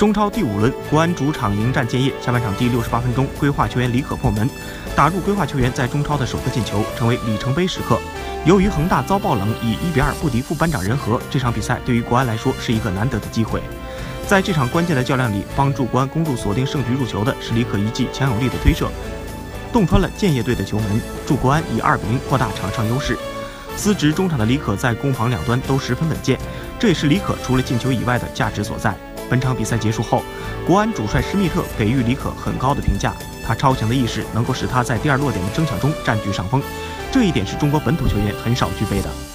[0.00, 2.10] 中超第五轮，国安主场迎战建业。
[2.22, 4.48] 下半场第六十八分钟，规划球员李可破门，
[4.96, 7.98] 打入规划球员在中超的首个进球，成为里程碑时刻。
[8.46, 13.60] 由于恒大遭爆冷，以一比二不敌副班长仁和，这场比赛对于国安来说是一个难得的机会。
[14.26, 18.88] 在这场关键的较量里，帮助国安攻入锁定胜局入球的是李可一记强有力的推射，
[19.70, 23.18] 洞穿了建业队的球门，助国安以二比零扩大场上优势。
[23.76, 26.38] 司职中场的李可在攻防两端都十分稳健，
[26.78, 28.94] 这也是李可除了进球以外的价值所在。
[29.30, 30.24] 本场比赛结束后，
[30.66, 33.14] 国安主帅施密特给予李可很高的评价。
[33.46, 36.60] 他超强的意识能够使他在第二落点的争抢中占据上风，
[37.12, 39.29] 这一点是中国本土球员很少具备的。